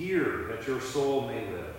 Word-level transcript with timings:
Hear 0.00 0.46
that 0.48 0.66
your 0.66 0.80
soul 0.80 1.26
may 1.26 1.44
live. 1.50 1.76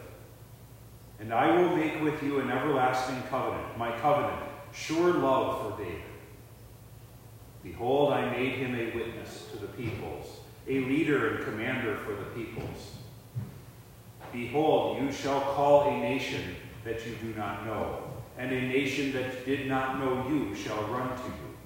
And 1.20 1.34
I 1.34 1.60
will 1.60 1.75
make 1.75 2.04
with 2.04 2.22
you 2.22 2.40
an 2.40 2.51
everlasting 2.51 3.20
covenant, 3.32 3.75
my 3.80 3.98
covenant, 3.98 4.44
sure 4.72 5.12
love 5.12 5.75
for 5.75 5.84
David. 5.84 6.04
Behold, 7.63 8.13
I 8.13 8.30
made 8.30 8.60
him 8.60 8.75
a 8.75 8.96
witness 8.96 9.48
to 9.51 9.58
the 9.58 9.70
peoples, 9.70 10.42
a 10.68 10.82
leader 10.82 11.30
and 11.30 11.46
commander 11.46 11.96
for 11.96 12.13
the 12.13 12.25
peoples. 12.36 12.92
Behold, 14.32 15.01
you 15.01 15.12
shall 15.12 15.42
call 15.42 15.90
a 15.90 15.98
nation 15.98 16.56
that 16.84 17.04
you 17.08 17.16
do 17.24 17.34
not 17.34 17.66
know, 17.66 18.04
and 18.38 18.51
a 18.51 18.62
nation 18.62 19.12
that 19.13 19.48
did 19.48 19.66
not 19.66 19.98
know 19.98 20.28
you 20.30 20.54
shall 20.54 20.84
run 20.90 21.10
to 21.10 21.24
you, 21.24 21.58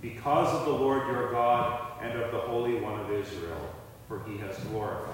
because 0.00 0.54
of 0.54 0.64
the 0.64 0.72
Lord 0.72 1.08
your 1.08 1.32
God 1.32 2.00
and 2.00 2.16
of 2.22 2.30
the 2.30 2.38
Holy 2.38 2.76
One 2.76 3.00
of 3.00 3.10
Israel, 3.10 3.74
for 4.06 4.22
he 4.28 4.38
has 4.38 4.56
glorified. 4.58 5.13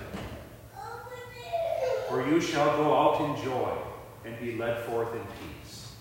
For 2.11 2.27
you 2.27 2.41
shall 2.41 2.75
go 2.75 2.93
out 2.93 3.21
in 3.21 3.41
joy 3.41 3.73
and 4.25 4.37
be 4.37 4.57
led 4.57 4.83
forth 4.83 5.15
in 5.15 5.21
peace. 5.21 5.93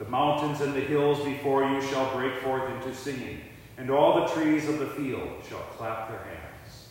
The 0.00 0.04
mountains 0.06 0.60
and 0.60 0.74
the 0.74 0.80
hills 0.80 1.24
before 1.24 1.62
you 1.70 1.80
shall 1.80 2.12
break 2.16 2.34
forth 2.40 2.68
into 2.68 2.92
singing, 2.92 3.40
and 3.78 3.90
all 3.90 4.26
the 4.26 4.32
trees 4.34 4.68
of 4.68 4.80
the 4.80 4.88
field 4.88 5.30
shall 5.48 5.60
clap 5.76 6.08
their 6.08 6.18
hands. 6.18 6.88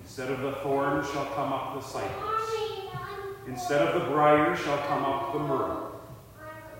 Instead 0.00 0.30
of 0.30 0.42
the 0.42 0.52
thorn 0.62 1.04
shall 1.12 1.26
come 1.34 1.52
up 1.52 1.74
the 1.74 1.80
cypress. 1.80 2.52
Instead 3.48 3.88
of 3.88 4.00
the 4.00 4.10
brier 4.10 4.54
shall 4.54 4.78
come 4.86 5.04
up 5.04 5.32
the 5.32 5.40
myrtle, 5.40 6.00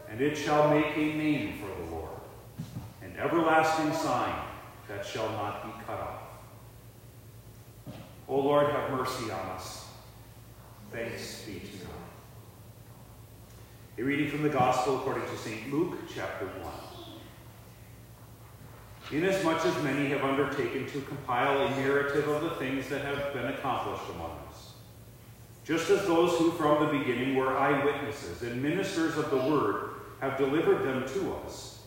and 0.08 0.20
it 0.20 0.36
shall 0.36 0.70
make 0.70 0.96
a 0.96 1.16
name 1.16 1.58
for 1.58 1.82
the 1.82 1.90
Lord, 1.90 2.20
an 3.02 3.12
everlasting 3.18 3.92
sign 3.92 4.40
that 4.86 5.04
shall 5.04 5.30
not 5.30 5.64
be 5.64 5.84
cut 5.84 5.98
off. 5.98 6.22
O 8.28 8.38
Lord, 8.38 8.68
have 8.68 8.92
mercy 8.92 9.32
on 9.32 9.46
us. 9.56 9.87
Thanks 10.90 11.42
be 11.42 11.60
to 11.60 11.84
God. 11.84 11.94
A 13.98 14.02
reading 14.02 14.30
from 14.30 14.42
the 14.42 14.48
Gospel 14.48 14.96
according 14.96 15.28
to 15.28 15.36
St. 15.36 15.70
Luke, 15.70 15.98
chapter 16.14 16.46
1. 16.46 19.22
Inasmuch 19.22 19.66
as 19.66 19.82
many 19.82 20.08
have 20.08 20.24
undertaken 20.24 20.86
to 20.86 21.02
compile 21.02 21.66
a 21.66 21.70
narrative 21.70 22.26
of 22.28 22.42
the 22.42 22.50
things 22.52 22.88
that 22.88 23.02
have 23.02 23.34
been 23.34 23.46
accomplished 23.46 24.08
among 24.14 24.30
us, 24.48 24.72
just 25.64 25.90
as 25.90 26.06
those 26.06 26.38
who 26.38 26.52
from 26.52 26.86
the 26.86 26.98
beginning 26.98 27.36
were 27.36 27.58
eyewitnesses 27.58 28.42
and 28.42 28.62
ministers 28.62 29.18
of 29.18 29.30
the 29.30 29.36
word 29.36 29.90
have 30.20 30.38
delivered 30.38 30.84
them 30.84 31.06
to 31.08 31.34
us, 31.44 31.80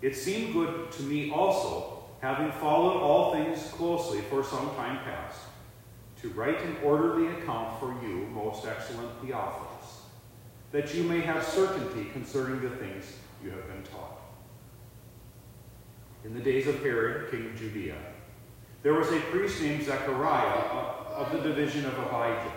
it 0.00 0.16
seemed 0.16 0.52
good 0.52 0.90
to 0.92 1.02
me 1.02 1.30
also, 1.30 2.04
having 2.20 2.50
followed 2.52 3.00
all 3.00 3.32
things 3.32 3.62
closely 3.72 4.20
for 4.22 4.42
some 4.42 4.74
time 4.74 4.98
past, 5.04 5.38
to 6.22 6.28
write 6.30 6.62
an 6.62 6.76
orderly 6.84 7.26
account 7.26 7.78
for 7.80 7.94
you, 8.02 8.26
most 8.32 8.64
excellent 8.64 9.10
Theophilus, 9.20 10.02
that 10.70 10.94
you 10.94 11.02
may 11.02 11.20
have 11.20 11.44
certainty 11.44 12.08
concerning 12.12 12.62
the 12.62 12.76
things 12.76 13.16
you 13.42 13.50
have 13.50 13.66
been 13.66 13.82
taught. 13.82 14.20
In 16.24 16.32
the 16.32 16.40
days 16.40 16.68
of 16.68 16.80
Herod, 16.80 17.32
king 17.32 17.46
of 17.46 17.56
Judea, 17.56 17.96
there 18.84 18.94
was 18.94 19.10
a 19.10 19.18
priest 19.20 19.60
named 19.60 19.84
Zechariah 19.84 20.60
of 21.10 21.32
the 21.32 21.40
division 21.40 21.84
of 21.84 21.94
Abijah. 21.98 22.52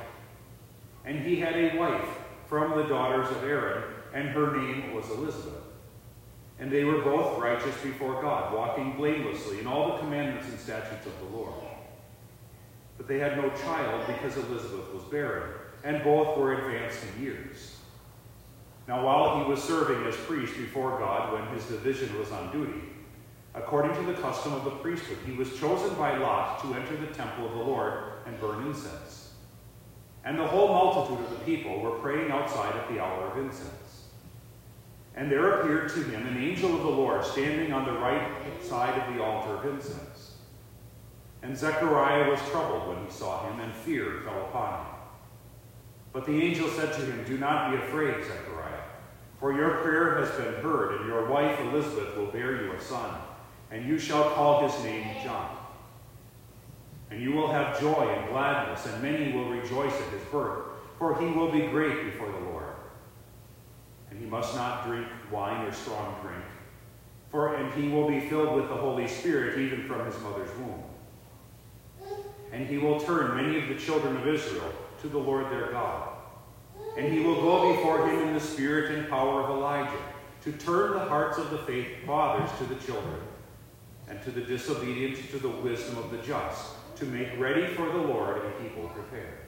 And 1.04 1.20
he 1.26 1.40
had 1.40 1.56
a 1.56 1.76
wife 1.78 2.08
from 2.48 2.78
the 2.78 2.84
daughters 2.84 3.30
of 3.36 3.44
Aaron, 3.44 3.84
and 4.14 4.30
her 4.30 4.56
name 4.56 4.94
was 4.94 5.10
Elizabeth. 5.10 5.64
And 6.60 6.72
they 6.72 6.84
were 6.84 7.02
both 7.02 7.40
righteous 7.40 7.76
before 7.82 8.22
God, 8.22 8.54
walking 8.54 8.96
blamelessly 8.96 9.60
in 9.60 9.68
all 9.68 9.94
the 9.94 10.00
commandments 10.00 10.48
and 10.48 10.60
statutes 10.60 11.06
of 11.08 11.20
the 11.20 11.38
Lord. 11.38 11.54
But 12.98 13.08
they 13.08 13.20
had 13.20 13.38
no 13.38 13.50
child 13.50 14.08
because 14.08 14.38
Elizabeth 14.38 14.94
was 14.94 15.04
barren, 15.12 15.50
and 15.84 16.04
both 16.04 16.38
were 16.38 16.54
advanced 16.54 17.00
in 17.04 17.24
years. 17.24 17.78
Now, 18.88 19.04
while 19.04 19.44
he 19.44 19.50
was 19.50 19.64
serving 19.64 20.06
as 20.06 20.16
priest 20.16 20.56
before 20.58 21.00
God 21.00 21.34
when 21.34 21.48
his 21.56 21.66
division 21.66 22.18
was 22.20 22.32
on 22.32 22.52
duty, 22.52 22.82
according 23.56 23.96
to 23.96 24.12
the 24.12 24.22
custom 24.22 24.54
of 24.54 24.64
the 24.64 24.72
priesthood, 24.72 25.18
he 25.26 25.34
was 25.34 25.58
chosen 25.60 25.96
by 25.96 26.18
lot 26.18 26.62
to 26.62 26.74
enter 26.74 26.96
the 26.98 27.14
temple 27.14 27.48
of 27.48 27.54
the 27.54 27.64
Lord 27.64 27.94
and 28.26 28.40
burn 28.40 28.68
incense. 28.68 29.34
And 30.24 30.40
the 30.40 30.46
whole 30.46 30.68
multitude 30.68 31.24
of 31.26 31.32
the 31.32 31.46
people 31.46 31.80
were 31.80 32.00
praying 32.00 32.32
outside 32.32 32.76
at 32.76 32.88
the 32.90 33.00
hour 33.00 33.32
of 33.32 33.38
incense. 33.38 34.06
And 35.16 35.32
there 35.32 35.62
appeared 35.62 35.90
to 35.90 36.04
him 36.04 36.28
an 36.28 36.38
angel 36.38 36.76
of 36.76 36.82
the 36.82 36.90
Lord 36.90 37.24
standing 37.24 37.72
on 37.72 37.86
the 37.86 38.00
right 38.00 38.28
side 38.62 39.00
of 39.00 39.16
the 39.16 39.24
altar 39.24 39.56
of 39.56 39.66
incense. 39.74 40.15
And 41.46 41.56
Zechariah 41.56 42.28
was 42.28 42.40
troubled 42.50 42.88
when 42.88 43.06
he 43.06 43.12
saw 43.12 43.48
him, 43.48 43.60
and 43.60 43.72
fear 43.72 44.22
fell 44.26 44.46
upon 44.46 44.80
him. 44.80 44.94
But 46.12 46.26
the 46.26 46.42
angel 46.42 46.68
said 46.70 46.92
to 46.94 47.02
him, 47.02 47.24
Do 47.24 47.38
not 47.38 47.70
be 47.70 47.78
afraid, 47.78 48.16
Zechariah, 48.26 48.82
for 49.40 49.54
your 49.54 49.76
prayer 49.76 50.18
has 50.18 50.32
been 50.32 50.56
heard, 50.64 51.00
and 51.00 51.08
your 51.08 51.28
wife 51.28 51.60
Elizabeth 51.60 52.18
will 52.18 52.32
bear 52.32 52.64
you 52.64 52.72
a 52.72 52.82
son, 52.82 53.20
and 53.70 53.86
you 53.86 54.00
shall 54.00 54.32
call 54.32 54.68
his 54.68 54.84
name 54.84 55.06
John. 55.24 55.56
And 57.12 57.22
you 57.22 57.34
will 57.34 57.52
have 57.52 57.80
joy 57.80 58.10
and 58.10 58.28
gladness, 58.30 58.88
and 58.88 59.04
many 59.04 59.32
will 59.32 59.48
rejoice 59.48 59.94
at 59.94 60.14
his 60.14 60.24
birth, 60.32 60.66
for 60.98 61.16
he 61.20 61.28
will 61.28 61.52
be 61.52 61.68
great 61.68 62.06
before 62.06 62.32
the 62.32 62.40
Lord. 62.40 62.74
And 64.10 64.20
he 64.20 64.26
must 64.26 64.56
not 64.56 64.88
drink 64.88 65.08
wine 65.32 65.64
or 65.64 65.72
strong 65.72 66.20
drink, 66.24 66.44
for 67.30 67.54
and 67.54 67.72
he 67.76 67.90
will 67.90 68.08
be 68.08 68.22
filled 68.22 68.56
with 68.56 68.68
the 68.68 68.76
Holy 68.76 69.08
Spirit 69.08 69.60
even 69.60 69.84
from 69.84 70.08
his 70.08 70.20
mother's 70.22 70.50
womb. 70.58 70.95
And 72.56 72.66
he 72.68 72.78
will 72.78 73.02
turn 73.02 73.36
many 73.36 73.62
of 73.62 73.68
the 73.68 73.76
children 73.76 74.16
of 74.16 74.26
Israel 74.26 74.72
to 75.02 75.10
the 75.10 75.18
Lord 75.18 75.52
their 75.52 75.72
God. 75.72 76.08
And 76.98 77.12
he 77.12 77.20
will 77.20 77.42
go 77.42 77.76
before 77.76 78.08
him 78.08 78.30
in 78.30 78.34
the 78.34 78.40
spirit 78.40 78.98
and 78.98 79.10
power 79.10 79.44
of 79.44 79.50
Elijah, 79.50 79.92
to 80.44 80.54
turn 80.54 80.94
the 80.94 81.00
hearts 81.00 81.38
of 81.38 81.50
the 81.50 81.58
faith 81.58 81.88
fathers 82.06 82.50
to 82.60 82.64
the 82.64 82.76
children, 82.76 83.20
and 84.08 84.22
to 84.24 84.32
the 84.32 84.40
disobedient 84.40 85.18
to 85.32 85.38
the 85.38 85.50
wisdom 85.50 85.98
of 85.98 86.12
the 86.12 86.18
just 86.20 86.72
to 86.96 87.06
make 87.06 87.38
ready 87.38 87.68
for 87.68 87.88
the 87.88 87.98
Lord 87.98 88.38
a 88.38 88.64
people 88.64 88.88
prepared. 88.88 89.40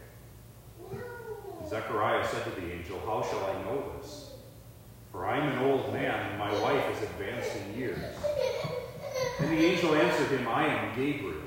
Zechariah 1.66 2.28
said 2.28 2.44
to 2.44 2.62
the 2.62 2.74
angel, 2.74 3.00
How 3.06 3.24
shall 3.24 3.46
I 3.46 3.54
know 3.64 3.94
this? 3.98 4.32
For 5.14 5.26
I 5.26 5.38
am 5.38 5.48
an 5.54 5.72
old 5.72 5.94
man, 5.94 6.30
and 6.30 6.38
my 6.38 6.52
wife 6.62 6.84
is 6.98 7.04
advanced 7.04 7.52
in 7.56 7.80
years. 7.80 8.04
And 9.40 9.50
the 9.50 9.66
angel 9.66 9.96
answered 9.96 10.38
him, 10.38 10.46
I 10.50 10.68
am 10.68 10.94
Gabriel. 10.94 11.47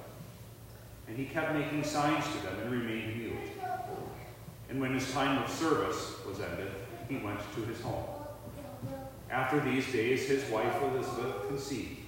And 1.07 1.17
he 1.17 1.25
kept 1.25 1.53
making 1.53 1.83
signs 1.83 2.25
to 2.25 2.37
them 2.43 2.59
and 2.61 2.71
remained 2.71 3.17
mute. 3.17 3.33
And 4.69 4.79
when 4.79 4.93
his 4.93 5.11
time 5.11 5.43
of 5.43 5.49
service 5.49 6.15
was 6.25 6.39
ended, 6.39 6.71
he 7.09 7.17
went 7.17 7.39
to 7.55 7.61
his 7.61 7.81
home. 7.81 8.05
After 9.29 9.59
these 9.59 9.91
days, 9.91 10.27
his 10.27 10.49
wife 10.49 10.81
Elizabeth 10.81 11.47
conceived. 11.47 11.99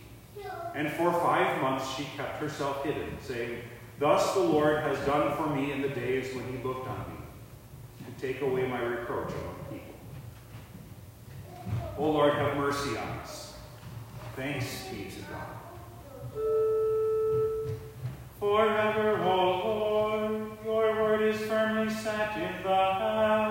And 0.76 0.92
for 0.92 1.12
five 1.14 1.62
months 1.62 1.96
she 1.96 2.06
kept 2.18 2.40
herself 2.40 2.84
hidden, 2.84 3.18
saying, 3.22 3.60
Thus 4.00 4.34
the 4.34 4.40
Lord 4.40 4.80
has 4.84 4.98
done 5.06 5.36
for 5.38 5.48
me 5.48 5.72
in 5.72 5.82
the 5.82 5.90
days 5.90 6.36
when 6.36 6.46
he 6.48 6.64
looked 6.64 6.88
on 6.88 7.00
me, 7.00 8.06
to 8.06 8.22
take 8.22 8.42
away 8.42 8.68
my 8.68 8.82
reproach 8.82 9.32
among 9.32 9.56
people. 9.70 9.94
O 11.98 12.10
Lord, 12.10 12.34
have 12.34 12.58
mercy 12.58 12.98
on 12.98 13.08
us. 13.20 13.54
Thanks 14.36 14.88
be 14.88 15.10
to 15.12 15.22
God. 15.32 16.63
Forever, 18.44 19.24
O 19.24 19.36
Lord, 19.64 20.52
your 20.66 21.02
word 21.02 21.22
is 21.22 21.40
firmly 21.48 21.90
set 21.90 22.36
in 22.36 22.62
the 22.62 22.94
heavens. 23.00 23.43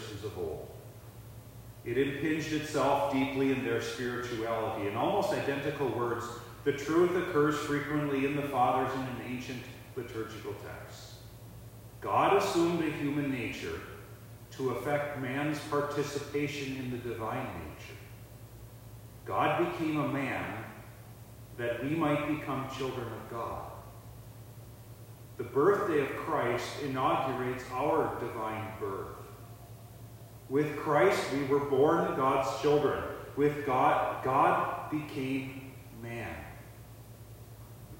Christians 0.00 0.24
of 0.24 0.38
old. 0.38 0.66
It 1.84 1.98
impinged 1.98 2.52
itself 2.52 3.12
deeply 3.12 3.52
in 3.52 3.64
their 3.64 3.80
spirituality. 3.80 4.88
In 4.88 4.96
almost 4.96 5.32
identical 5.32 5.88
words, 5.88 6.24
the 6.64 6.72
truth 6.72 7.14
occurs 7.16 7.56
frequently 7.56 8.26
in 8.26 8.36
the 8.36 8.42
Fathers 8.42 8.92
in 8.94 9.34
ancient 9.34 9.62
liturgical 9.96 10.54
texts. 10.54 11.16
God 12.00 12.36
assumed 12.36 12.82
a 12.82 12.90
human 12.90 13.30
nature 13.30 13.80
to 14.52 14.70
affect 14.70 15.20
man's 15.20 15.58
participation 15.70 16.76
in 16.76 16.90
the 16.90 16.98
divine 16.98 17.46
nature. 17.46 17.98
God 19.26 19.72
became 19.72 19.98
a 19.98 20.08
man 20.08 20.64
that 21.56 21.84
we 21.84 21.90
might 21.90 22.26
become 22.26 22.70
children 22.76 23.06
of 23.06 23.30
God. 23.30 23.70
The 25.36 25.44
birthday 25.44 26.00
of 26.02 26.16
Christ 26.16 26.66
inaugurates 26.84 27.64
our 27.72 28.18
divine 28.20 28.66
birth. 28.78 29.19
With 30.50 30.76
Christ, 30.76 31.32
we 31.32 31.44
were 31.44 31.60
born 31.60 32.16
God's 32.16 32.60
children. 32.60 33.04
With 33.36 33.64
God, 33.64 34.24
God 34.24 34.90
became 34.90 35.70
man. 36.02 36.34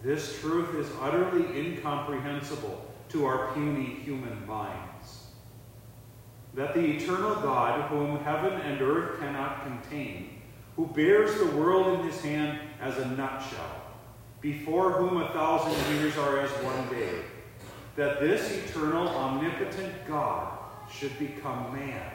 This 0.02 0.40
truth 0.40 0.74
is 0.74 0.90
utterly 1.00 1.46
incomprehensible 1.56 2.92
to 3.10 3.24
our 3.24 3.52
puny 3.54 4.00
human 4.02 4.44
minds. 4.48 5.26
That 6.54 6.74
the 6.74 6.84
eternal 6.84 7.36
God, 7.36 7.88
whom 7.88 8.18
heaven 8.24 8.60
and 8.62 8.82
earth 8.82 9.20
cannot 9.20 9.64
contain, 9.64 10.40
who 10.74 10.86
bears 10.86 11.38
the 11.38 11.56
world 11.56 12.00
in 12.00 12.06
his 12.06 12.20
hand 12.20 12.58
as 12.80 12.98
a 12.98 13.06
nutshell, 13.10 13.82
before 14.40 14.92
whom 14.92 15.22
a 15.22 15.28
thousand 15.28 15.94
years 15.94 16.16
are 16.16 16.40
as 16.40 16.50
one 16.64 16.88
day, 16.88 17.20
that 17.94 18.18
this 18.18 18.50
eternal, 18.50 19.06
omnipotent 19.06 19.94
God 20.08 20.58
should 20.90 21.16
become 21.16 21.72
man. 21.72 22.10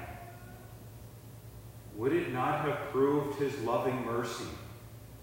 Would 1.97 2.13
it 2.13 2.34
not 2.34 2.65
have 2.65 2.91
proved 2.91 3.39
his 3.39 3.58
loving 3.62 4.05
mercy 4.05 4.45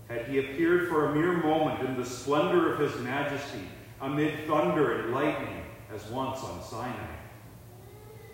had 0.09 0.27
he 0.27 0.39
appeared 0.39 0.89
for 0.89 1.07
a 1.07 1.15
mere 1.15 1.33
moment 1.33 1.87
in 1.87 1.97
the 1.97 2.05
splendor 2.05 2.73
of 2.73 2.81
his 2.81 3.01
majesty 3.03 3.69
amid 4.01 4.47
thunder 4.47 5.01
and 5.01 5.15
lightning 5.15 5.65
as 5.95 6.05
once 6.07 6.41
on 6.41 6.63
Sinai? 6.63 7.17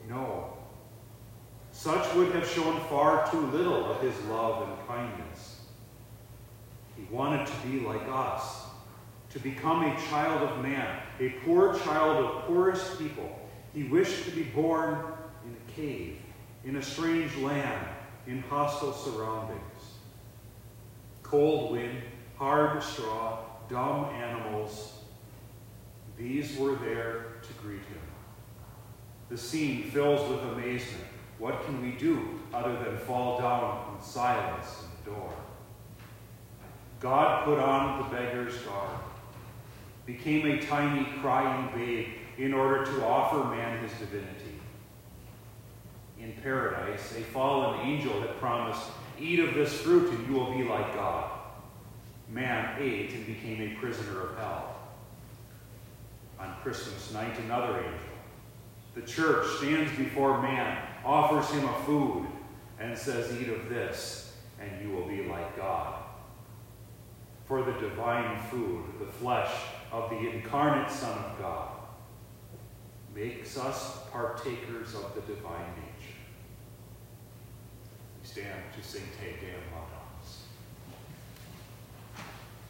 No. 0.08 0.54
Such 1.72 2.14
would 2.14 2.32
have 2.32 2.48
shown 2.48 2.80
far 2.88 3.30
too 3.30 3.40
little 3.48 3.84
of 3.84 4.00
his 4.00 4.18
love 4.24 4.68
and 4.68 4.88
kindness. 4.88 5.60
He 6.96 7.06
wanted 7.14 7.46
to 7.46 7.52
be 7.66 7.80
like 7.80 8.02
us, 8.08 8.66
to 9.30 9.38
become 9.40 9.84
a 9.84 10.00
child 10.08 10.48
of 10.48 10.62
man, 10.62 11.02
a 11.20 11.30
poor 11.44 11.78
child 11.80 12.24
of 12.24 12.44
poorest 12.46 12.98
people. 12.98 13.38
He 13.74 13.84
wished 13.84 14.24
to 14.24 14.30
be 14.30 14.42
born 14.42 15.04
in 15.44 15.54
a 15.54 15.72
cave, 15.72 16.18
in 16.64 16.76
a 16.76 16.82
strange 16.82 17.36
land, 17.36 17.86
in 18.28 18.42
hostile 18.42 18.92
surroundings. 18.92 19.62
Cold 21.22 21.72
wind, 21.72 22.02
hard 22.36 22.82
straw, 22.82 23.38
dumb 23.68 24.04
animals, 24.14 24.98
these 26.18 26.56
were 26.58 26.76
there 26.76 27.36
to 27.42 27.52
greet 27.62 27.78
him. 27.78 28.02
The 29.30 29.38
scene 29.38 29.90
fills 29.90 30.28
with 30.28 30.40
amazement. 30.52 31.04
What 31.38 31.64
can 31.64 31.82
we 31.82 31.92
do 31.92 32.40
other 32.52 32.72
than 32.82 32.98
fall 32.98 33.38
down 33.38 33.94
in 33.94 34.04
silence 34.04 34.82
and 34.82 35.14
adore? 35.14 35.34
God 37.00 37.44
put 37.44 37.58
on 37.58 37.98
the 37.98 38.16
beggar's 38.16 38.56
garb, 38.62 39.00
became 40.04 40.46
a 40.46 40.60
tiny 40.60 41.06
crying 41.20 41.70
babe 41.74 42.08
in 42.36 42.52
order 42.52 42.84
to 42.84 43.04
offer 43.04 43.48
man 43.48 43.80
his 43.82 43.92
divinity. 43.98 44.58
In 46.20 46.32
paradise, 46.42 47.14
a 47.16 47.22
fallen 47.22 47.80
angel 47.80 48.20
had 48.20 48.38
promised, 48.38 48.82
Eat 49.20 49.40
of 49.40 49.54
this 49.54 49.80
fruit 49.80 50.12
and 50.12 50.26
you 50.28 50.34
will 50.34 50.52
be 50.56 50.64
like 50.64 50.94
God. 50.94 51.30
Man 52.28 52.76
ate 52.80 53.12
and 53.12 53.26
became 53.26 53.60
a 53.60 53.80
prisoner 53.80 54.22
of 54.22 54.36
hell. 54.36 54.76
On 56.38 56.54
Christmas 56.62 57.12
night, 57.12 57.38
another 57.40 57.78
angel, 57.78 58.08
the 58.94 59.02
church, 59.02 59.46
stands 59.58 59.96
before 59.96 60.42
man, 60.42 60.78
offers 61.04 61.48
him 61.50 61.64
a 61.64 61.82
food, 61.84 62.26
and 62.78 62.96
says, 62.96 63.32
Eat 63.40 63.48
of 63.48 63.68
this, 63.68 64.36
and 64.60 64.70
you 64.82 64.94
will 64.94 65.06
be 65.06 65.24
like 65.24 65.56
God. 65.56 66.02
For 67.46 67.62
the 67.62 67.72
divine 67.72 68.40
food, 68.50 68.84
the 69.00 69.06
flesh 69.06 69.50
of 69.90 70.10
the 70.10 70.30
incarnate 70.30 70.90
Son 70.90 71.16
of 71.16 71.38
God, 71.38 71.70
makes 73.14 73.56
us 73.56 73.98
partakers 74.12 74.94
of 74.94 75.14
the 75.14 75.22
divine 75.22 75.70
nature. 75.76 75.87
Stand 78.38 78.72
to 78.72 78.82
sing 78.88 79.02
Te 79.18 79.34
Deum 79.40 79.64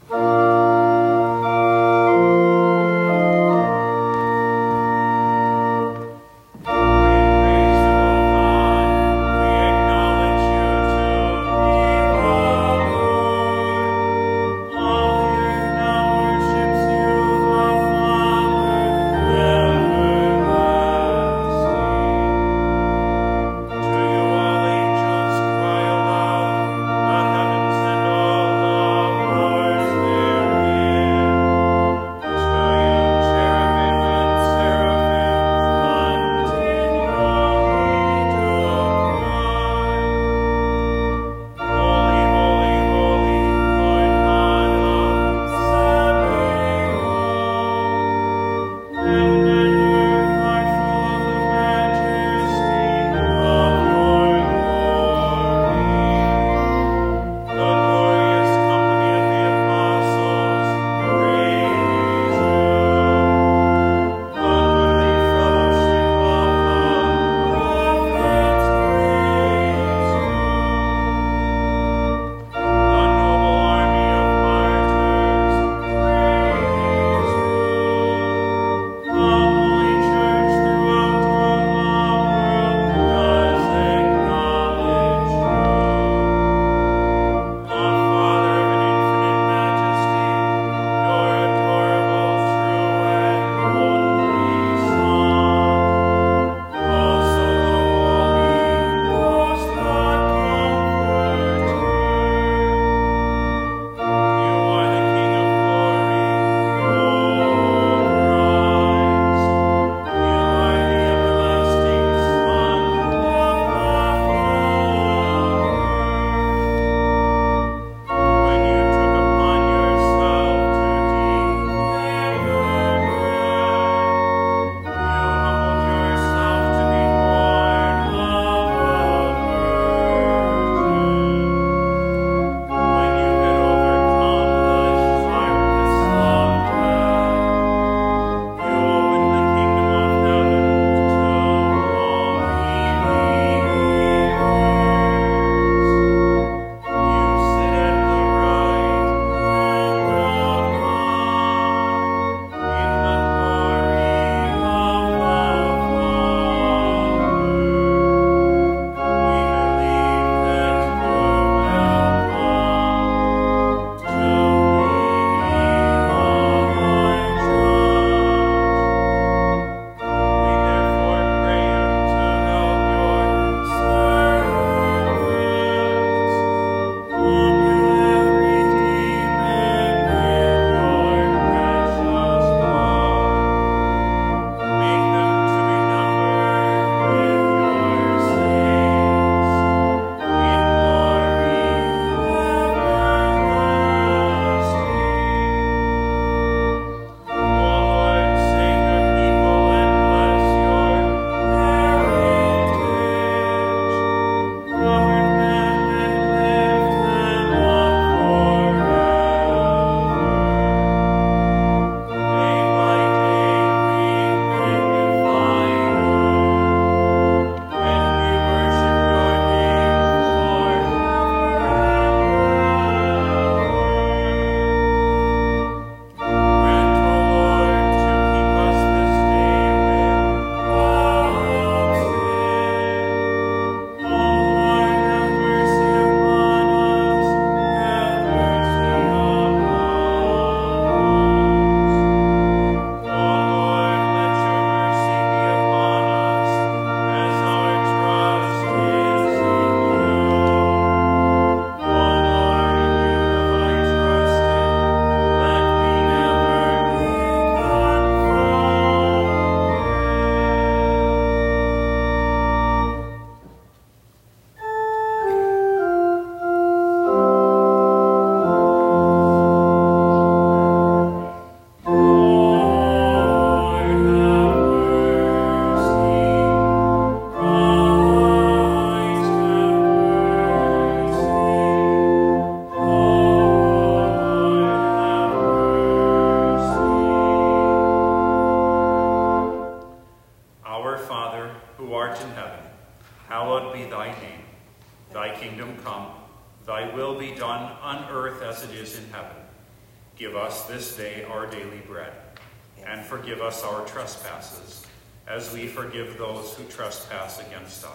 Laudamus. 0.09 0.78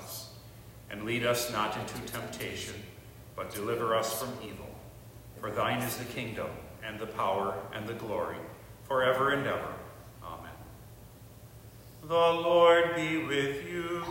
Us. 0.03 0.29
And 0.89 1.03
lead 1.03 1.25
us 1.25 1.51
not 1.51 1.75
into 1.77 1.95
temptation, 2.11 2.75
but 3.35 3.53
deliver 3.53 3.95
us 3.95 4.21
from 4.21 4.29
evil. 4.43 4.69
For 5.39 5.49
thine 5.49 5.81
is 5.81 5.97
the 5.97 6.05
kingdom, 6.05 6.49
and 6.85 6.99
the 6.99 7.07
power, 7.07 7.55
and 7.73 7.87
the 7.87 7.93
glory, 7.93 8.37
forever 8.83 9.31
and 9.31 9.47
ever. 9.47 9.73
Amen. 10.23 10.51
The 12.03 12.13
Lord 12.13 12.95
be 12.95 13.17
with 13.25 13.67
you. 13.67 14.03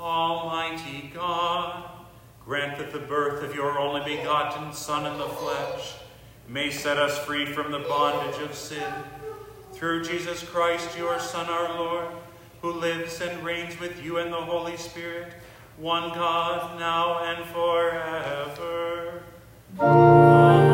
Almighty 0.00 1.12
God, 1.14 1.84
grant 2.44 2.78
that 2.78 2.92
the 2.92 3.00
birth 3.00 3.42
of 3.44 3.54
your 3.54 3.78
only 3.78 4.16
begotten 4.16 4.72
Son 4.72 5.06
in 5.06 5.18
the 5.18 5.28
flesh 5.28 5.59
may 6.50 6.68
set 6.68 6.98
us 6.98 7.16
free 7.16 7.46
from 7.46 7.70
the 7.70 7.78
bondage 7.78 8.40
of 8.42 8.54
sin. 8.56 8.92
Through 9.72 10.02
Jesus 10.02 10.42
Christ, 10.42 10.98
your 10.98 11.20
Son, 11.20 11.46
our 11.48 11.78
Lord, 11.78 12.08
who 12.60 12.72
lives 12.72 13.20
and 13.20 13.44
reigns 13.44 13.78
with 13.78 14.02
you 14.02 14.18
in 14.18 14.32
the 14.32 14.36
Holy 14.36 14.76
Spirit, 14.76 15.32
one 15.78 16.10
God, 16.10 16.78
now 16.78 17.20
and 17.20 17.44
forever. 17.50 19.22
Amen. 19.78 20.70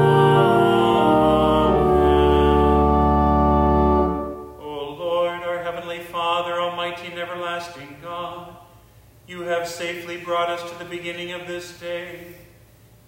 O 4.62 4.96
Lord, 4.98 5.42
our 5.42 5.62
heavenly 5.62 6.00
Father, 6.00 6.58
almighty 6.58 7.08
and 7.08 7.18
everlasting 7.18 7.98
God, 8.00 8.56
you 9.28 9.42
have 9.42 9.68
safely 9.68 10.16
brought 10.16 10.48
us 10.48 10.70
to 10.72 10.78
the 10.78 10.86
beginning 10.86 11.32
of 11.32 11.46
this 11.46 11.78
day. 11.78 12.34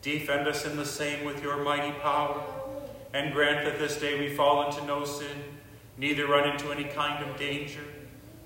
Defend 0.02 0.46
us 0.46 0.66
in 0.66 0.76
the 0.76 0.84
same 0.84 1.24
with 1.24 1.42
your 1.42 1.64
mighty 1.64 1.92
power, 1.98 2.44
and 3.12 3.32
grant 3.32 3.64
that 3.64 3.78
this 3.78 3.98
day 3.98 4.18
we 4.18 4.34
fall 4.34 4.66
into 4.68 4.84
no 4.84 5.04
sin, 5.04 5.36
neither 5.96 6.26
run 6.26 6.48
into 6.48 6.70
any 6.70 6.84
kind 6.84 7.24
of 7.24 7.36
danger, 7.38 7.84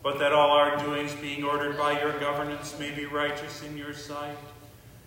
but 0.02 0.18
that 0.18 0.32
all 0.32 0.50
our 0.50 0.76
doings, 0.78 1.12
being 1.14 1.44
ordered 1.44 1.76
by 1.78 2.00
your 2.00 2.18
governance, 2.18 2.76
may 2.78 2.90
be 2.90 3.06
righteous 3.06 3.62
in 3.62 3.76
your 3.76 3.92
sight. 3.92 4.36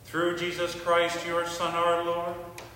Through 0.05 0.37
Jesus 0.37 0.75
Christ, 0.75 1.25
your 1.25 1.47
Son, 1.47 1.73
our 1.73 2.03
Lord, 2.03 2.35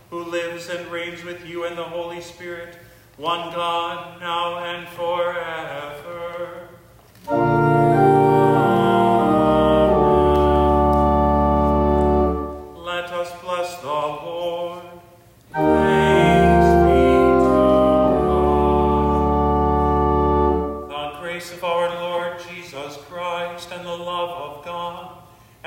who 0.09 0.23
lives 0.23 0.69
and 0.69 0.89
reigns 0.91 1.23
with 1.23 1.45
you 1.47 1.65
in 1.65 1.75
the 1.75 1.83
Holy 1.83 2.21
Spirit, 2.21 2.77
one 3.17 3.53
God, 3.53 4.19
now 4.19 4.57
and 4.59 4.87
forever. 4.89 6.67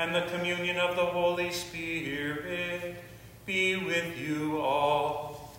And 0.03 0.13
the 0.13 0.29
communion 0.35 0.75
of 0.77 0.97
the 0.97 1.05
Holy 1.05 1.49
Spirit 1.49 2.95
be 3.45 3.77
with 3.77 4.17
you 4.17 4.59
all. 4.59 5.55